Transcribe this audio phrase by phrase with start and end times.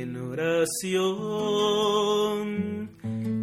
[0.00, 0.78] En oración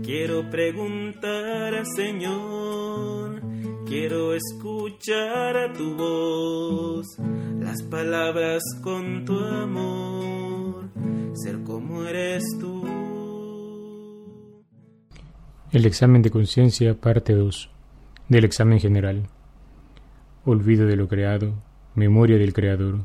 [0.04, 3.42] quiero preguntar al Señor,
[3.86, 7.06] quiero escuchar a tu voz,
[7.60, 10.86] las palabras con tu amor,
[11.34, 12.88] ser como eres tú.
[15.74, 17.70] El examen de conciencia, parte 2,
[18.30, 19.28] del examen general.
[20.46, 21.54] Olvido de lo creado,
[21.96, 23.02] memoria del Creador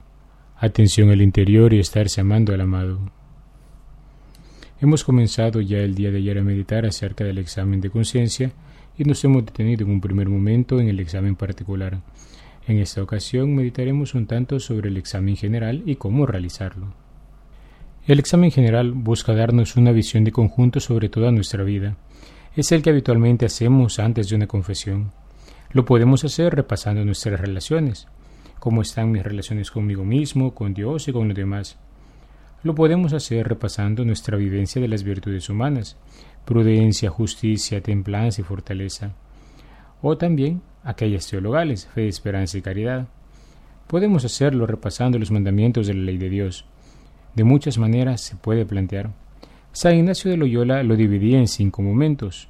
[0.61, 3.01] atención al interior y estarse amando al amado.
[4.83, 8.51] Hemos comenzado ya el día de ayer a meditar acerca del examen de conciencia
[8.97, 12.01] y nos hemos detenido en un primer momento en el examen particular.
[12.67, 16.95] En esta ocasión meditaremos un tanto sobre el examen general y cómo realizarlo.
[18.07, 21.99] El examen general busca darnos una visión de conjunto sobre toda nuestra vida.
[22.57, 25.13] Es el que habitualmente hacemos antes de una confesión.
[25.73, 28.09] Lo podemos hacer repasando nuestras relaciones,
[28.59, 31.77] cómo están mis relaciones conmigo mismo, con Dios y con los demás.
[32.63, 35.97] Lo podemos hacer repasando nuestra vivencia de las virtudes humanas,
[36.45, 39.15] prudencia, justicia, templanza y fortaleza.
[40.03, 43.09] O también aquellas teologales, fe, esperanza y caridad.
[43.87, 46.67] Podemos hacerlo repasando los mandamientos de la ley de Dios.
[47.35, 49.11] De muchas maneras se puede plantear.
[49.73, 52.49] San Ignacio de Loyola lo dividía en cinco momentos.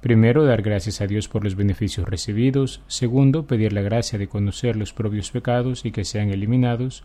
[0.00, 2.82] Primero, dar gracias a Dios por los beneficios recibidos.
[2.88, 7.04] Segundo, pedir la gracia de conocer los propios pecados y que sean eliminados.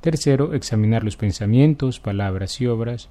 [0.00, 3.10] Tercero, examinar los pensamientos, palabras y obras.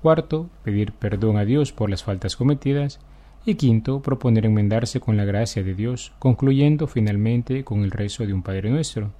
[0.00, 2.98] Cuarto, pedir perdón a Dios por las faltas cometidas.
[3.44, 8.32] Y quinto, proponer enmendarse con la gracia de Dios, concluyendo finalmente con el rezo de
[8.32, 9.12] un Padre Nuestro.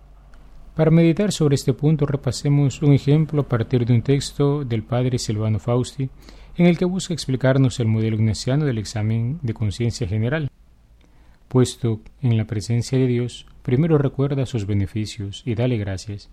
[0.74, 5.18] Para meditar sobre este punto repasemos un ejemplo a partir de un texto del Padre
[5.18, 6.08] Silvano Fausti
[6.56, 10.50] en el que busca explicarnos el modelo ignaciano del examen de conciencia general.
[11.48, 16.30] Puesto en la presencia de Dios, primero recuerda sus beneficios y dale gracias.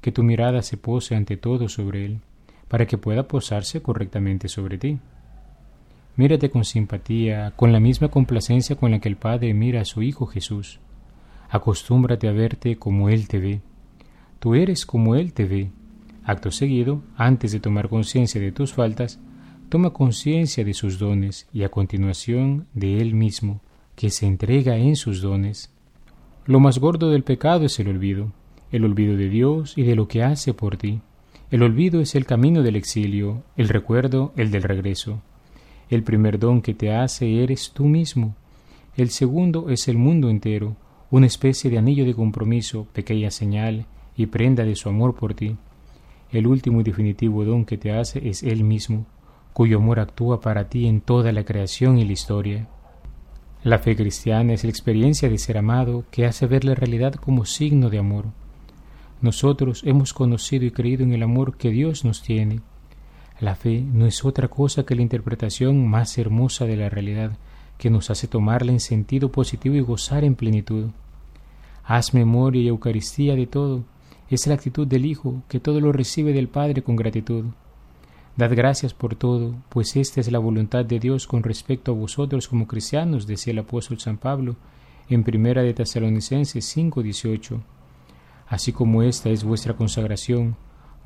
[0.00, 2.20] Que tu mirada se pose ante todo sobre Él,
[2.68, 4.98] para que pueda posarse correctamente sobre ti.
[6.16, 10.02] Mírate con simpatía, con la misma complacencia con la que el Padre mira a su
[10.02, 10.80] Hijo Jesús.
[11.48, 13.60] Acostúmbrate a verte como Él te ve.
[14.38, 15.70] Tú eres como Él te ve.
[16.24, 19.18] Acto seguido, antes de tomar conciencia de tus faltas,
[19.68, 23.60] toma conciencia de sus dones y a continuación de Él mismo,
[23.96, 25.72] que se entrega en sus dones.
[26.46, 28.32] Lo más gordo del pecado es el olvido,
[28.70, 31.00] el olvido de Dios y de lo que hace por ti.
[31.50, 35.22] El olvido es el camino del exilio, el recuerdo el del regreso.
[35.88, 38.34] El primer don que te hace eres tú mismo.
[38.96, 40.76] El segundo es el mundo entero,
[41.10, 43.86] una especie de anillo de compromiso, pequeña señal
[44.16, 45.56] y prenda de su amor por ti.
[46.30, 49.06] El último y definitivo don que te hace es Él mismo,
[49.54, 52.68] cuyo amor actúa para ti en toda la creación y la historia.
[53.62, 57.46] La fe cristiana es la experiencia de ser amado que hace ver la realidad como
[57.46, 58.26] signo de amor.
[59.20, 62.60] Nosotros hemos conocido y creído en el amor que Dios nos tiene.
[63.40, 67.32] La fe no es otra cosa que la interpretación más hermosa de la realidad
[67.78, 70.90] que nos hace tomarla en sentido positivo y gozar en plenitud.
[71.84, 73.84] Haz memoria y Eucaristía de todo.
[74.28, 77.46] Es la actitud del Hijo que todo lo recibe del Padre con gratitud.
[78.36, 82.46] Dad gracias por todo, pues esta es la voluntad de Dios con respecto a vosotros
[82.46, 84.54] como cristianos, decía el apóstol San Pablo
[85.08, 87.60] en Primera de Tesalonicenses 5:18.
[88.48, 90.56] Así como esta es vuestra consagración,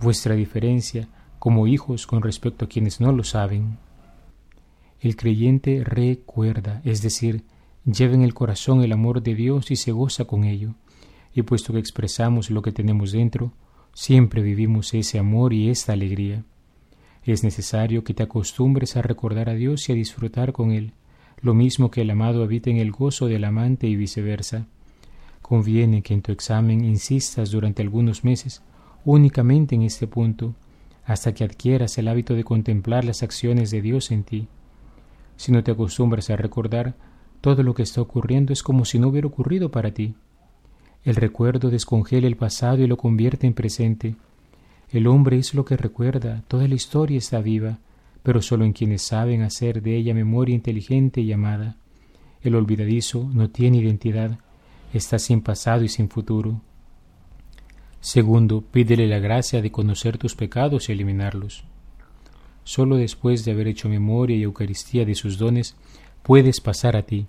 [0.01, 1.09] vuestra diferencia
[1.39, 3.79] como hijos con respecto a quienes no lo saben.
[5.01, 7.45] El creyente recuerda, es decir,
[7.85, 10.75] lleva en el corazón el amor de Dios y se goza con ello,
[11.35, 13.53] y puesto que expresamos lo que tenemos dentro,
[13.93, 16.45] siempre vivimos ese amor y esta alegría.
[17.25, 20.93] Es necesario que te acostumbres a recordar a Dios y a disfrutar con Él,
[21.41, 24.69] lo mismo que el amado habita en el gozo del amante y viceversa.
[25.43, 28.63] Conviene que en tu examen insistas durante algunos meses
[29.05, 30.55] únicamente en este punto,
[31.05, 34.49] hasta que adquieras el hábito de contemplar las acciones de Dios en ti.
[35.37, 36.95] Si no te acostumbras a recordar,
[37.41, 40.15] todo lo que está ocurriendo es como si no hubiera ocurrido para ti.
[41.05, 44.15] El recuerdo descongela el pasado y lo convierte en presente,
[44.93, 47.79] el hombre es lo que recuerda, toda la historia está viva,
[48.23, 51.77] pero solo en quienes saben hacer de ella memoria inteligente y amada.
[52.43, 54.39] El olvidadizo no tiene identidad,
[54.93, 56.61] está sin pasado y sin futuro.
[58.01, 61.65] Segundo, pídele la gracia de conocer tus pecados y eliminarlos.
[62.65, 65.77] Solo después de haber hecho memoria y Eucaristía de sus dones,
[66.23, 67.27] puedes pasar a ti,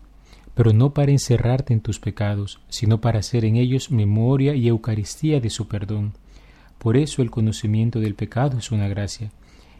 [0.55, 5.39] pero no para encerrarte en tus pecados, sino para hacer en ellos memoria y Eucaristía
[5.39, 6.13] de su perdón.
[6.77, 9.31] Por eso el conocimiento del pecado es una gracia.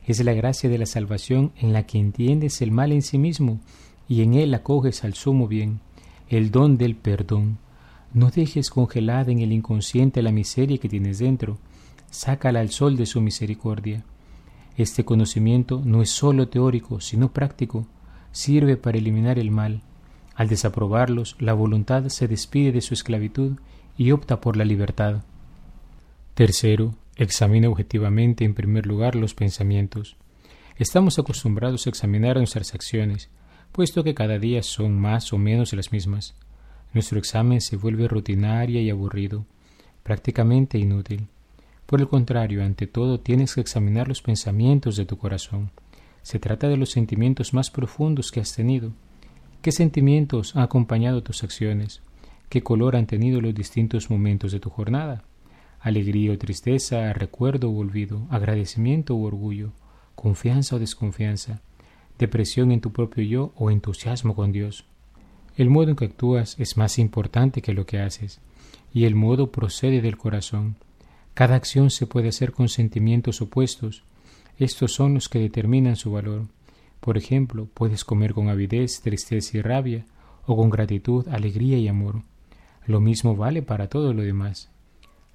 [0.06, 3.60] Es la gracia de la salvación en la que entiendes el mal en sí mismo
[4.08, 5.80] y en él acoges al sumo bien,
[6.30, 7.58] el don del perdón.
[8.14, 11.58] No dejes congelada en el inconsciente la miseria que tienes dentro,
[12.12, 14.04] sácala al sol de su misericordia.
[14.78, 17.88] Este conocimiento no es sólo teórico, sino práctico,
[18.32, 19.82] sirve para eliminar el mal.
[20.36, 23.54] Al desaprobarlos, la voluntad se despide de su esclavitud
[23.98, 25.24] y opta por la libertad.
[26.36, 30.18] Tercero, examina objetivamente en primer lugar los pensamientos.
[30.78, 33.30] Estamos acostumbrados a examinar nuestras acciones,
[33.72, 36.36] puesto que cada día son más o menos las mismas.
[36.94, 39.46] Nuestro examen se vuelve rutinaria y aburrido,
[40.04, 41.28] prácticamente inútil.
[41.88, 45.72] Por el contrario, ante todo tienes que examinar los pensamientos de tu corazón.
[46.22, 48.92] Se trata de los sentimientos más profundos que has tenido.
[49.62, 52.02] ¿Qué sentimientos han acompañado tus acciones?
[52.50, 55.24] ¿Qué color han tenido los distintos momentos de tu jornada?
[55.80, 59.74] Alegría o tristeza, recuerdo o olvido, agradecimiento o orgullo,
[60.16, 61.62] confianza o desconfianza,
[62.20, 64.86] depresión en tu propio yo o entusiasmo con Dios.
[65.56, 68.42] El modo en que actúas es más importante que lo que haces,
[68.94, 70.76] y el modo procede del corazón.
[71.34, 74.04] Cada acción se puede hacer con sentimientos opuestos.
[74.58, 76.48] Estos son los que determinan su valor.
[77.00, 80.06] Por ejemplo, puedes comer con avidez, tristeza y rabia,
[80.46, 82.22] o con gratitud, alegría y amor.
[82.86, 84.70] Lo mismo vale para todo lo demás.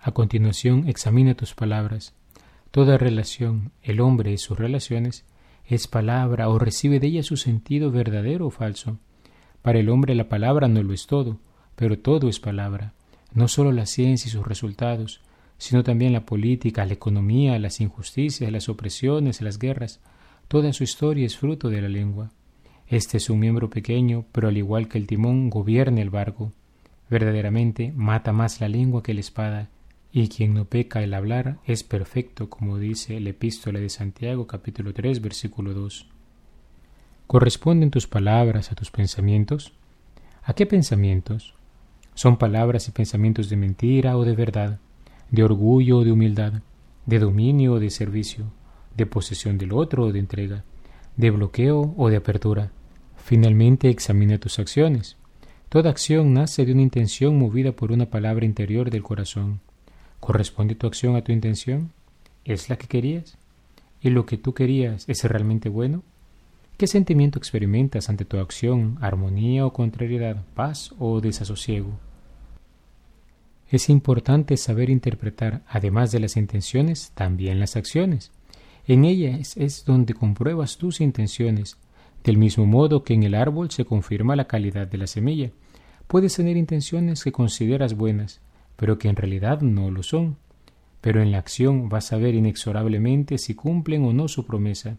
[0.00, 2.15] A continuación, examina tus palabras.
[2.70, 5.25] Toda relación, el hombre y sus relaciones,
[5.67, 8.99] es palabra o recibe de ella su sentido verdadero o falso.
[9.62, 11.38] Para el hombre la palabra no lo es todo,
[11.76, 12.93] pero todo es palabra,
[13.32, 15.20] no solo la ciencia y sus resultados,
[15.58, 20.00] sino también la política, la economía, las injusticias, las opresiones, las guerras.
[20.46, 22.31] Toda su historia es fruto de la lengua.
[22.87, 26.52] Este es un miembro pequeño, pero al igual que el timón, gobierna el barco.
[27.10, 29.69] Verdaderamente mata más la lengua que la espada,
[30.12, 34.94] y quien no peca el hablar es perfecto, como dice la epístola de Santiago capítulo
[34.94, 36.18] 3 versículo 2.
[37.29, 39.75] ¿Corresponden tus palabras a tus pensamientos?
[40.45, 41.53] ¿A qué pensamientos?
[42.15, 44.79] ¿Son palabras y pensamientos de mentira o de verdad,
[45.31, 46.63] de orgullo o de humildad,
[47.05, 48.47] de dominio o de servicio,
[48.97, 50.65] de posesión del otro o de entrega,
[51.19, 52.71] de bloqueo o de apertura?
[53.19, 55.19] Finalmente examina tus acciones.
[55.69, 59.61] Toda acción nace de una intención movida por una palabra interior del corazón.
[60.19, 61.93] ¿Corresponde tu acción a tu intención?
[62.47, 63.37] ¿Es la que querías?
[64.01, 66.03] ¿Y lo que tú querías es realmente bueno?
[66.79, 68.99] ¿Qué sentimiento experimentas ante tu acción?
[69.01, 70.45] ¿Armonía o contrariedad?
[70.55, 71.99] ¿Paz o desasosiego?
[73.69, 78.31] Es importante saber interpretar, además de las intenciones, también las acciones.
[78.87, 81.79] En ellas es donde compruebas tus intenciones,
[82.23, 85.51] del mismo modo que en el árbol se confirma la calidad de la semilla.
[86.07, 88.41] Puedes tener intenciones que consideras buenas,
[88.77, 90.37] pero que en realidad no lo son.
[91.01, 94.97] Pero en la acción vas a ver inexorablemente si cumplen o no su promesa.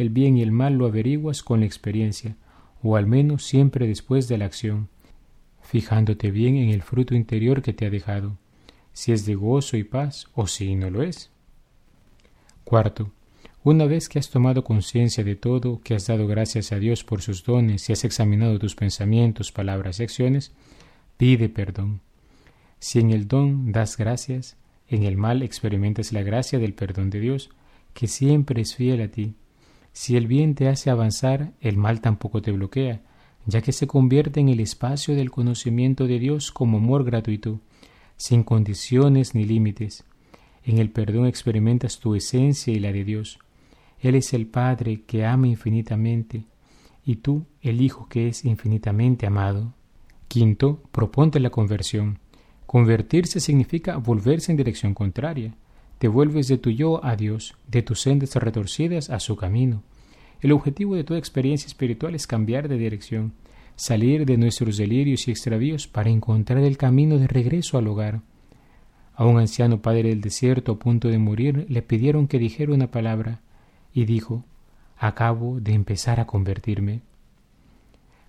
[0.00, 2.34] El bien y el mal lo averiguas con la experiencia,
[2.82, 4.88] o al menos siempre después de la acción,
[5.60, 8.38] fijándote bien en el fruto interior que te ha dejado,
[8.94, 11.30] si es de gozo y paz o si no lo es.
[12.64, 13.12] Cuarto,
[13.62, 17.20] una vez que has tomado conciencia de todo, que has dado gracias a Dios por
[17.20, 20.52] sus dones y has examinado tus pensamientos, palabras y acciones,
[21.18, 22.00] pide perdón.
[22.78, 24.56] Si en el don das gracias,
[24.88, 27.50] en el mal experimentas la gracia del perdón de Dios,
[27.92, 29.34] que siempre es fiel a ti.
[29.92, 33.00] Si el bien te hace avanzar, el mal tampoco te bloquea,
[33.46, 37.60] ya que se convierte en el espacio del conocimiento de Dios como amor gratuito,
[38.16, 40.04] sin condiciones ni límites.
[40.64, 43.38] En el perdón experimentas tu esencia y la de Dios.
[44.00, 46.44] Él es el Padre que ama infinitamente,
[47.04, 49.72] y tú el Hijo que es infinitamente amado.
[50.28, 52.18] Quinto, proponte la conversión.
[52.66, 55.54] Convertirse significa volverse en dirección contraria.
[55.98, 59.82] Te vuelves de tu yo a Dios, de tus sendas retorcidas a su camino.
[60.40, 63.32] El objetivo de toda experiencia espiritual es cambiar de dirección,
[63.76, 68.22] salir de nuestros delirios y extravíos para encontrar el camino de regreso al hogar.
[69.14, 72.90] A un anciano padre del desierto a punto de morir le pidieron que dijera una
[72.90, 73.40] palabra,
[73.92, 74.44] y dijo,
[74.96, 77.00] Acabo de empezar a convertirme.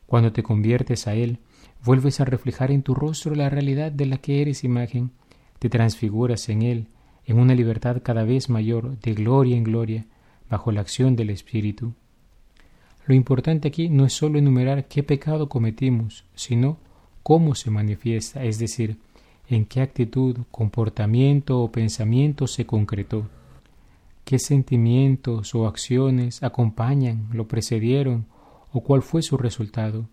[0.05, 1.39] Cuando te conviertes a Él,
[1.83, 5.11] vuelves a reflejar en tu rostro la realidad de la que eres imagen,
[5.59, 6.87] te transfiguras en él,
[7.25, 10.05] en una libertad cada vez mayor, de gloria en gloria,
[10.49, 11.93] bajo la acción del Espíritu.
[13.05, 16.77] Lo importante aquí no es sólo enumerar qué pecado cometimos, sino
[17.23, 18.97] cómo se manifiesta, es decir,
[19.49, 23.27] en qué actitud, comportamiento o pensamiento se concretó,
[24.23, 28.27] qué sentimientos o acciones acompañan, lo precedieron
[28.71, 30.07] o cuál fue su resultado.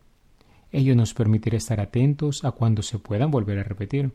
[0.72, 4.12] Ello nos permitirá estar atentos a cuando se puedan volver a repetir.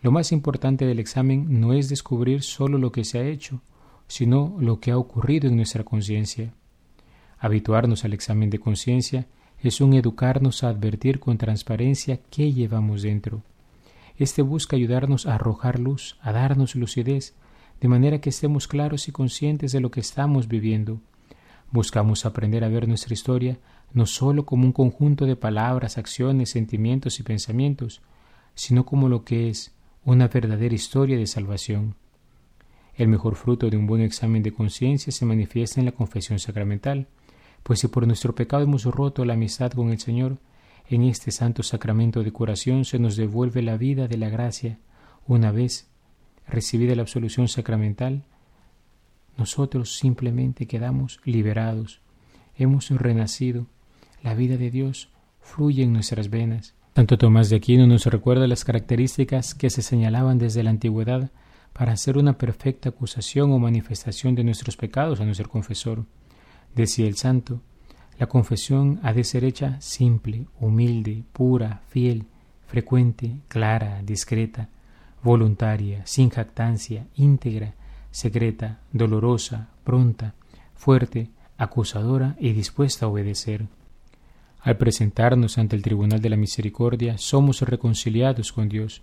[0.00, 3.60] Lo más importante del examen no es descubrir solo lo que se ha hecho,
[4.06, 6.54] sino lo que ha ocurrido en nuestra conciencia.
[7.42, 9.26] Habituarnos al examen de conciencia
[9.58, 13.42] es un educarnos a advertir con transparencia qué llevamos dentro.
[14.16, 17.34] Este busca ayudarnos a arrojar luz, a darnos lucidez,
[17.80, 21.00] de manera que estemos claros y conscientes de lo que estamos viviendo.
[21.72, 23.58] Buscamos aprender a ver nuestra historia
[23.92, 28.02] no sólo como un conjunto de palabras, acciones, sentimientos y pensamientos,
[28.54, 31.96] sino como lo que es una verdadera historia de salvación.
[32.94, 37.08] El mejor fruto de un buen examen de conciencia se manifiesta en la confesión sacramental,
[37.62, 40.38] pues si por nuestro pecado hemos roto la amistad con el Señor,
[40.88, 44.78] en este santo sacramento de curación se nos devuelve la vida de la gracia.
[45.26, 45.88] Una vez
[46.46, 48.24] recibida la absolución sacramental,
[49.36, 52.00] nosotros simplemente quedamos liberados,
[52.56, 53.66] hemos renacido,
[54.22, 55.08] la vida de Dios
[55.40, 56.74] fluye en nuestras venas.
[56.94, 61.30] Santo Tomás de Aquino nos recuerda las características que se señalaban desde la antigüedad
[61.72, 66.04] para hacer una perfecta acusación o manifestación de nuestros pecados a nuestro confesor.
[66.74, 67.60] Decía el santo,
[68.18, 72.26] la confesión ha de ser hecha simple, humilde, pura, fiel,
[72.66, 74.68] frecuente, clara, discreta,
[75.22, 77.74] voluntaria, sin jactancia, íntegra,
[78.10, 80.34] secreta, dolorosa, pronta,
[80.74, 83.66] fuerte, acusadora y dispuesta a obedecer.
[84.60, 89.02] Al presentarnos ante el tribunal de la misericordia, somos reconciliados con Dios.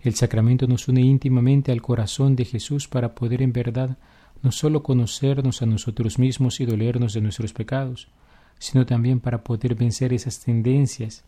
[0.00, 3.96] El sacramento nos une íntimamente al corazón de Jesús para poder en verdad
[4.42, 8.08] no sólo conocernos a nosotros mismos y dolernos de nuestros pecados,
[8.58, 11.24] sino también para poder vencer esas tendencias,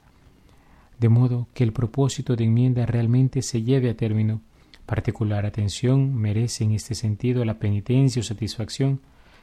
[0.99, 4.41] de modo que el propósito de enmienda realmente se lleve a término.
[4.87, 9.01] Particular atención merece en este sentido la penitencia o satisfacción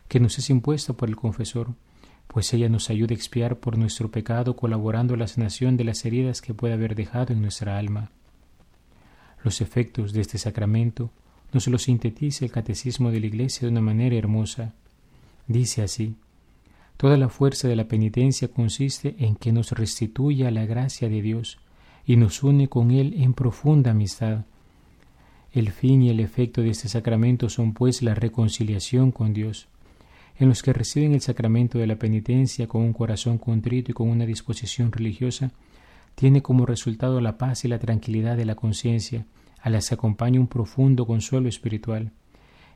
[0.08, 1.74] que nos es impuesta por el confesor,
[2.28, 6.04] pues ella nos ayuda a expiar por nuestro pecado colaborando a la sanación de las
[6.06, 8.12] heridas que puede haber dejado en nuestra alma.
[9.44, 11.12] Los efectos de este sacramento
[11.54, 14.74] nos lo sintetiza el Catecismo de la Iglesia de una manera hermosa.
[15.48, 16.16] Dice así,
[16.98, 21.22] Toda la fuerza de la penitencia consiste en que nos restituye a la gracia de
[21.22, 21.60] Dios
[22.06, 24.46] y nos une con Él en profunda amistad.
[25.52, 29.68] El fin y el efecto de este sacramento son pues la reconciliación con Dios.
[30.40, 34.10] En los que reciben el sacramento de la penitencia con un corazón contrito y con
[34.10, 35.52] una disposición religiosa,
[36.16, 39.26] tiene como resultado la paz y la tranquilidad de la conciencia,
[39.64, 42.12] a las acompaña un profundo consuelo espiritual.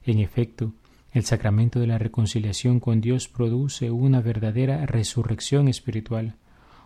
[0.06, 0.72] En efecto,
[1.12, 6.36] el sacramento de la reconciliación con Dios produce una verdadera resurrección espiritual,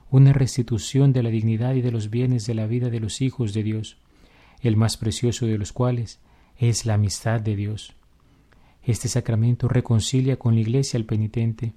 [0.10, 3.54] una restitución de la dignidad y de los bienes de la vida de los hijos
[3.54, 3.98] de Dios,
[4.62, 6.20] el más precioso de los cuales
[6.58, 7.94] es la amistad de Dios.
[8.84, 11.74] Este sacramento reconcilia con la Iglesia al penitente,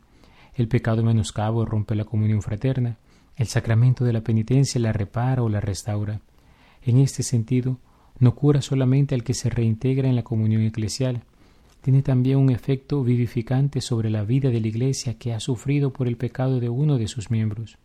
[0.55, 2.97] el pecado menoscabo rompe la comunión fraterna,
[3.37, 6.23] el sacramento de la penitencia la repara o la restaura.
[6.83, 7.81] En este sentido,
[8.19, 11.23] no cura solamente al que se reintegra en la comunión eclesial,
[11.81, 16.09] tiene también un efecto vivificante sobre la vida de la Iglesia que ha sufrido por
[16.09, 17.77] el pecado de uno de sus miembros.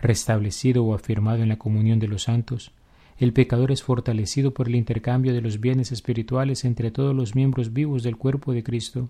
[0.00, 2.72] Restablecido o afirmado en la comunión de los santos,
[3.18, 7.72] el pecador es fortalecido por el intercambio de los bienes espirituales entre todos los miembros
[7.72, 9.08] vivos del cuerpo de Cristo,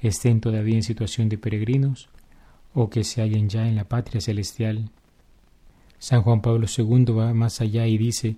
[0.00, 2.08] estén todavía en situación de peregrinos
[2.74, 4.90] o que se hallen ya en la patria celestial.
[5.98, 8.36] San Juan Pablo II va más allá y dice,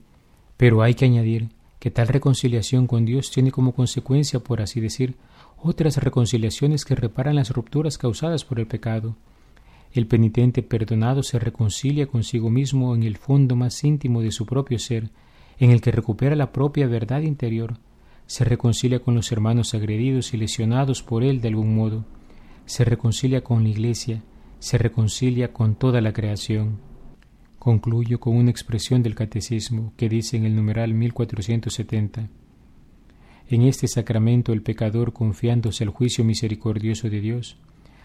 [0.57, 1.49] pero hay que añadir
[1.79, 5.17] que tal reconciliación con Dios tiene como consecuencia, por así decir,
[5.59, 9.17] otras reconciliaciones que reparan las rupturas causadas por el pecado.
[9.93, 14.79] El penitente perdonado se reconcilia consigo mismo en el fondo más íntimo de su propio
[14.79, 15.11] ser,
[15.59, 17.79] en el que recupera la propia verdad interior,
[18.27, 22.05] se reconcilia con los hermanos agredidos y lesionados por él de algún modo,
[22.65, 24.23] se reconcilia con la Iglesia,
[24.59, 26.79] se reconcilia con toda la creación.
[27.67, 32.29] Concluyo con una expresión del Catecismo que dice en el numeral 1470
[33.49, 37.57] En este sacramento el pecador, confiándose al juicio misericordioso de Dios,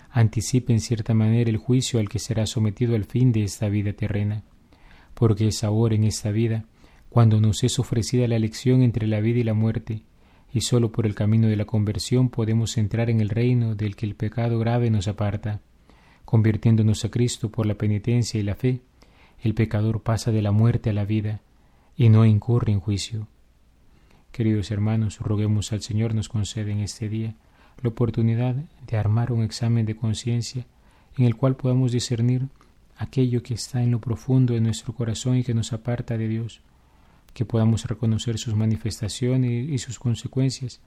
[0.09, 3.93] anticipa en cierta manera el juicio al que será sometido al fin de esta vida
[3.93, 4.41] terrena,
[5.13, 6.65] porque es ahora en esta vida
[7.09, 10.01] cuando nos es ofrecida la elección entre la vida y la muerte,
[10.51, 14.07] y sólo por el camino de la conversión podemos entrar en el reino del que
[14.07, 15.61] el pecado grave nos aparta.
[16.25, 18.81] Convirtiéndonos a Cristo por la penitencia y la fe,
[19.41, 21.41] el pecador pasa de la muerte a la vida
[21.97, 23.27] y no incurre en juicio.
[24.31, 27.35] Queridos hermanos, roguemos al Señor nos conceda en este día
[27.81, 28.55] la oportunidad
[28.87, 30.65] de armar un examen de conciencia
[31.17, 32.47] en el cual podamos discernir
[32.97, 36.61] aquello que está en lo profundo de nuestro corazón y que nos aparta de Dios,
[37.33, 40.79] que podamos reconocer sus manifestaciones y sus consecuencias,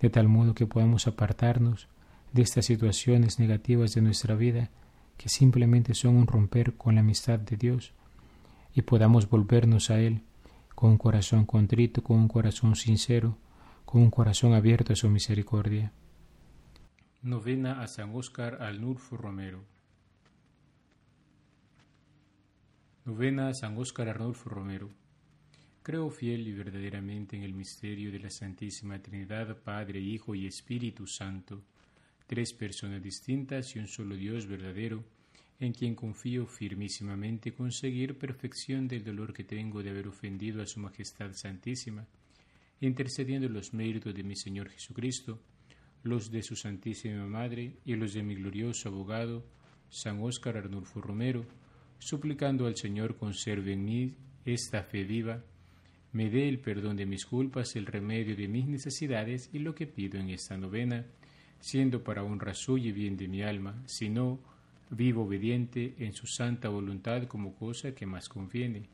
[0.00, 1.88] de tal modo que podamos apartarnos
[2.32, 4.70] de estas situaciones negativas de nuestra vida
[5.18, 7.92] que simplemente son un romper con la amistad de Dios
[8.72, 10.22] y podamos volvernos a Él
[10.74, 13.36] con un corazón contrito, con un corazón sincero,
[13.84, 15.92] con un corazón abierto a su misericordia.
[17.20, 19.64] Novena a San Óscar Arnulfo Romero.
[23.04, 24.88] Novena a San Óscar Arnulfo Romero.
[25.82, 31.08] Creo fiel y verdaderamente en el misterio de la Santísima Trinidad, Padre, Hijo y Espíritu
[31.08, 31.64] Santo,
[32.28, 35.02] tres personas distintas y un solo Dios verdadero,
[35.58, 40.78] en quien confío firmísimamente conseguir perfección del dolor que tengo de haber ofendido a Su
[40.78, 42.06] Majestad Santísima,
[42.80, 45.40] intercediendo los méritos de mi Señor Jesucristo,
[46.04, 49.44] los de su Santísima Madre y los de mi glorioso abogado,
[49.88, 51.46] San Óscar Arnulfo Romero,
[51.98, 55.42] suplicando al Señor conserve en mí esta fe viva,
[56.12, 59.86] me dé el perdón de mis culpas, el remedio de mis necesidades y lo que
[59.86, 61.06] pido en esta novena,
[61.60, 64.38] siendo para honra suya y bien de mi alma, si no,
[64.90, 68.88] vivo obediente en su santa voluntad como cosa que más conviene.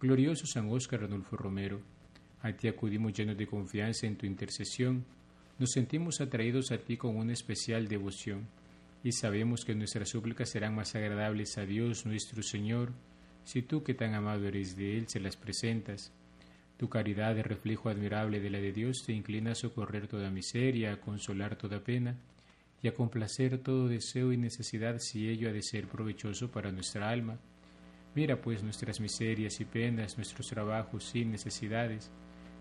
[0.00, 1.80] Glorioso San Óscar Ranulfo Romero,
[2.42, 5.04] a ti acudimos llenos de confianza en tu intercesión,
[5.58, 8.46] nos sentimos atraídos a ti con una especial devoción,
[9.02, 12.92] y sabemos que nuestras súplicas serán más agradables a Dios nuestro Señor,
[13.44, 16.12] si tú que tan amado eres de Él se las presentas.
[16.80, 20.94] Tu caridad de reflejo admirable de la de Dios te inclina a socorrer toda miseria,
[20.94, 22.16] a consolar toda pena
[22.82, 27.10] y a complacer todo deseo y necesidad si ello ha de ser provechoso para nuestra
[27.10, 27.38] alma.
[28.14, 32.10] Mira pues nuestras miserias y penas, nuestros trabajos y necesidades,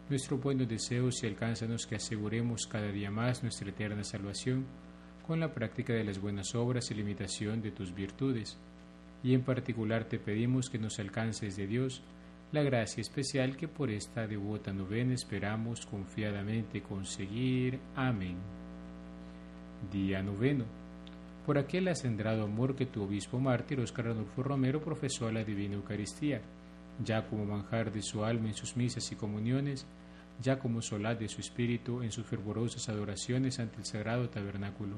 [0.10, 4.66] nuestros buenos deseos y alcánzanos que aseguremos cada día más nuestra eterna salvación
[5.26, 8.58] con la práctica de las buenas obras y la imitación de tus virtudes.
[9.24, 12.04] Y en particular te pedimos que nos alcances de Dios
[12.52, 17.80] la gracia especial que por esta devota novena esperamos confiadamente conseguir.
[17.96, 18.38] Amén.
[19.92, 20.66] Día noveno.
[21.46, 25.76] Por aquel acendrado amor que tu obispo mártir Oscar Adolfo Romero profesó a la Divina
[25.76, 26.42] Eucaristía,
[27.04, 29.86] ya como manjar de su alma en sus misas y comuniones,
[30.42, 34.96] ya como solaz de su espíritu en sus fervorosas adoraciones ante el sagrado tabernáculo.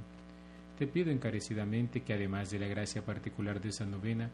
[0.78, 4.30] Te pido encarecidamente que además de la gracia particular de esa novena,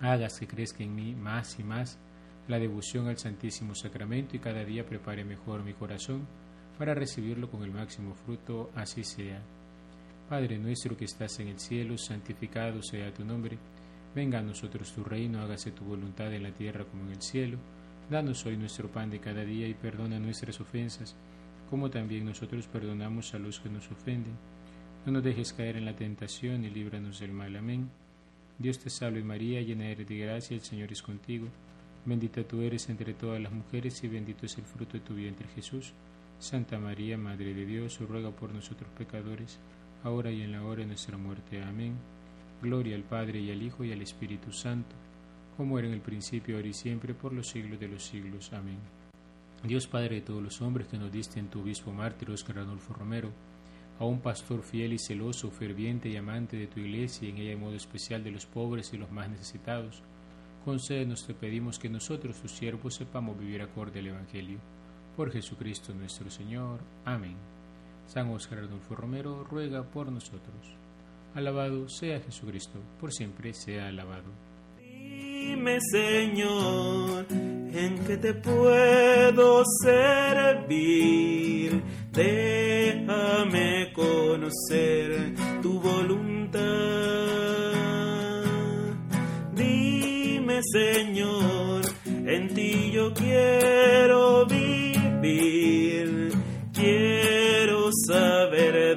[0.00, 1.98] hagas que crezca en mí más y más
[2.48, 6.26] la devoción al Santísimo Sacramento y cada día prepare mejor mi corazón
[6.78, 9.40] para recibirlo con el máximo fruto, así sea.
[10.28, 13.58] Padre nuestro que estás en el cielo, santificado sea tu nombre,
[14.14, 17.58] venga a nosotros tu reino, hágase tu voluntad en la tierra como en el cielo,
[18.10, 21.14] danos hoy nuestro pan de cada día y perdona nuestras ofensas,
[21.70, 24.36] como también nosotros perdonamos a los que nos ofenden.
[25.06, 27.56] No nos dejes caer en la tentación y líbranos del mal.
[27.56, 27.90] Amén.
[28.58, 31.48] Dios te salve María, llena eres de gracia, el Señor es contigo.
[32.04, 35.46] Bendita tú eres entre todas las mujeres y bendito es el fruto de tu vientre
[35.54, 35.92] Jesús.
[36.40, 39.60] Santa María, Madre de Dios, ruega por nosotros pecadores,
[40.02, 41.62] ahora y en la hora de nuestra muerte.
[41.62, 41.96] Amén.
[42.60, 44.96] Gloria al Padre y al Hijo y al Espíritu Santo,
[45.56, 48.52] como era en el principio, ahora y siempre, por los siglos de los siglos.
[48.52, 48.78] Amén.
[49.62, 52.94] Dios Padre de todos los hombres que nos diste en tu obispo mártir Oscar Adolfo
[52.94, 53.30] Romero,
[54.00, 57.50] a un pastor fiel y celoso, ferviente y amante de tu iglesia y en ella
[57.50, 60.02] de modo especial de los pobres y los más necesitados,
[60.62, 64.58] concédenos te pedimos que nosotros, tus siervos, sepamos vivir acorde al Evangelio.
[65.16, 66.80] Por Jesucristo nuestro Señor.
[67.04, 67.36] Amén.
[68.06, 70.76] San Óscar Adolfo Romero ruega por nosotros.
[71.34, 74.30] Alabado sea Jesucristo, por siempre sea alabado.
[74.78, 81.82] Dime, Señor, en qué te puedo servir.
[82.12, 87.11] Déjame conocer tu voluntad.
[90.62, 96.30] Señor, en ti yo quiero vivir,
[96.72, 98.96] quiero saber